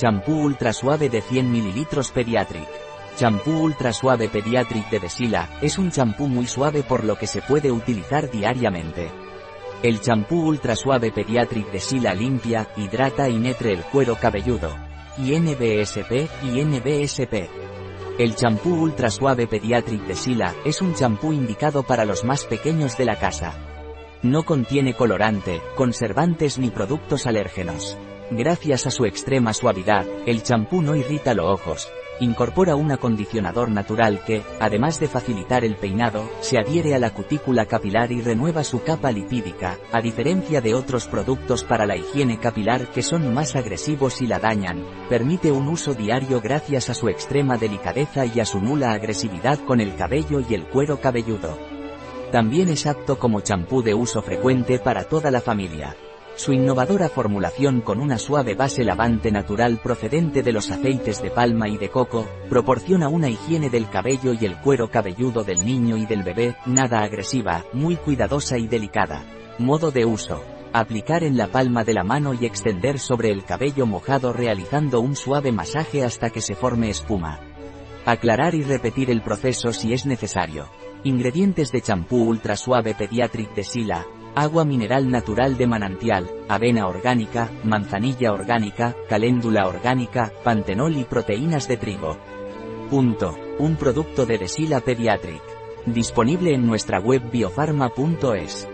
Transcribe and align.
Champú 0.00 0.32
ultra 0.32 0.72
suave 0.72 1.10
de 1.10 1.20
100 1.20 1.52
ml 1.52 1.86
Pediatric. 2.14 2.66
Champú 3.18 3.50
ultra 3.50 3.92
suave 3.92 4.30
Pediatric 4.30 4.88
de 4.88 4.98
Desila, 4.98 5.50
es 5.60 5.76
un 5.76 5.90
champú 5.90 6.26
muy 6.26 6.46
suave 6.46 6.82
por 6.82 7.04
lo 7.04 7.18
que 7.18 7.26
se 7.26 7.42
puede 7.42 7.70
utilizar 7.70 8.30
diariamente. 8.30 9.10
El 9.82 10.00
champú 10.00 10.40
ultra 10.40 10.74
suave 10.74 11.12
Pediatric 11.12 11.70
de 11.70 11.80
Sila 11.80 12.14
limpia, 12.14 12.66
hidrata 12.78 13.28
y 13.28 13.36
netre 13.36 13.74
el 13.74 13.82
cuero 13.82 14.16
cabelludo. 14.16 14.74
Y 15.18 15.38
NBSP 15.38 16.30
y 16.44 16.64
NBSP. 16.64 17.50
El 18.18 18.36
champú 18.36 18.70
ultra 18.70 19.10
suave 19.10 19.46
Pediatric 19.48 20.06
de 20.06 20.16
Sila 20.16 20.54
es 20.64 20.80
un 20.80 20.94
champú 20.94 21.34
indicado 21.34 21.82
para 21.82 22.06
los 22.06 22.24
más 22.24 22.46
pequeños 22.46 22.96
de 22.96 23.04
la 23.04 23.16
casa. 23.16 23.52
No 24.22 24.44
contiene 24.44 24.94
colorante, 24.94 25.60
conservantes 25.76 26.56
ni 26.58 26.70
productos 26.70 27.26
alérgenos. 27.26 27.98
Gracias 28.32 28.86
a 28.86 28.92
su 28.92 29.06
extrema 29.06 29.52
suavidad, 29.52 30.06
el 30.24 30.44
champú 30.44 30.82
no 30.82 30.94
irrita 30.94 31.34
los 31.34 31.46
ojos. 31.46 31.88
Incorpora 32.20 32.76
un 32.76 32.92
acondicionador 32.92 33.70
natural 33.70 34.22
que, 34.24 34.42
además 34.60 35.00
de 35.00 35.08
facilitar 35.08 35.64
el 35.64 35.74
peinado, 35.74 36.30
se 36.40 36.56
adhiere 36.56 36.94
a 36.94 37.00
la 37.00 37.12
cutícula 37.12 37.66
capilar 37.66 38.12
y 38.12 38.20
renueva 38.20 38.62
su 38.62 38.84
capa 38.84 39.10
lipídica, 39.10 39.78
a 39.90 40.00
diferencia 40.00 40.60
de 40.60 40.74
otros 40.74 41.08
productos 41.08 41.64
para 41.64 41.86
la 41.86 41.96
higiene 41.96 42.38
capilar 42.38 42.92
que 42.92 43.02
son 43.02 43.34
más 43.34 43.56
agresivos 43.56 44.22
y 44.22 44.28
la 44.28 44.38
dañan. 44.38 44.84
Permite 45.08 45.50
un 45.50 45.66
uso 45.66 45.94
diario 45.94 46.40
gracias 46.40 46.88
a 46.88 46.94
su 46.94 47.08
extrema 47.08 47.56
delicadeza 47.56 48.26
y 48.26 48.38
a 48.38 48.44
su 48.44 48.60
nula 48.60 48.92
agresividad 48.92 49.58
con 49.64 49.80
el 49.80 49.96
cabello 49.96 50.40
y 50.48 50.54
el 50.54 50.68
cuero 50.68 51.00
cabelludo. 51.00 51.58
También 52.30 52.68
es 52.68 52.86
apto 52.86 53.18
como 53.18 53.40
champú 53.40 53.82
de 53.82 53.94
uso 53.94 54.22
frecuente 54.22 54.78
para 54.78 55.02
toda 55.02 55.32
la 55.32 55.40
familia. 55.40 55.96
Su 56.40 56.54
innovadora 56.54 57.10
formulación 57.10 57.82
con 57.82 58.00
una 58.00 58.16
suave 58.16 58.54
base 58.54 58.82
lavante 58.82 59.30
natural 59.30 59.76
procedente 59.76 60.42
de 60.42 60.52
los 60.52 60.70
aceites 60.70 61.20
de 61.20 61.28
palma 61.28 61.68
y 61.68 61.76
de 61.76 61.90
coco, 61.90 62.26
proporciona 62.48 63.10
una 63.10 63.28
higiene 63.28 63.68
del 63.68 63.90
cabello 63.90 64.32
y 64.32 64.46
el 64.46 64.56
cuero 64.56 64.90
cabelludo 64.90 65.44
del 65.44 65.66
niño 65.66 65.98
y 65.98 66.06
del 66.06 66.22
bebé, 66.22 66.56
nada 66.64 67.02
agresiva, 67.02 67.66
muy 67.74 67.96
cuidadosa 67.96 68.56
y 68.56 68.68
delicada. 68.68 69.22
Modo 69.58 69.90
de 69.90 70.06
uso. 70.06 70.42
Aplicar 70.72 71.24
en 71.24 71.36
la 71.36 71.48
palma 71.48 71.84
de 71.84 71.92
la 71.92 72.04
mano 72.04 72.32
y 72.32 72.46
extender 72.46 72.98
sobre 72.98 73.30
el 73.30 73.44
cabello 73.44 73.84
mojado 73.84 74.32
realizando 74.32 75.02
un 75.02 75.16
suave 75.16 75.52
masaje 75.52 76.04
hasta 76.04 76.30
que 76.30 76.40
se 76.40 76.54
forme 76.54 76.88
espuma. 76.88 77.40
Aclarar 78.06 78.54
y 78.54 78.62
repetir 78.62 79.10
el 79.10 79.20
proceso 79.20 79.74
si 79.74 79.92
es 79.92 80.06
necesario. 80.06 80.70
Ingredientes 81.04 81.70
de 81.70 81.82
champú 81.82 82.22
ultra 82.22 82.56
suave 82.56 82.94
pediatric 82.94 83.54
de 83.54 83.62
Sila, 83.64 84.06
agua 84.34 84.64
mineral 84.64 85.10
natural 85.10 85.56
de 85.56 85.66
manantial, 85.66 86.30
avena 86.48 86.86
orgánica, 86.86 87.50
manzanilla 87.64 88.32
orgánica, 88.32 88.96
caléndula 89.08 89.66
orgánica, 89.66 90.32
pantenol 90.44 90.96
y 90.96 91.04
proteínas 91.04 91.68
de 91.68 91.76
trigo. 91.76 92.16
Punto. 92.88 93.36
Un 93.58 93.76
producto 93.76 94.26
de 94.26 94.38
Desila 94.38 94.80
Pediatric. 94.80 95.42
Disponible 95.86 96.54
en 96.54 96.66
nuestra 96.66 96.98
web 96.98 97.30
biofarma.es. 97.30 98.68